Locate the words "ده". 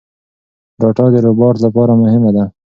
2.35-2.45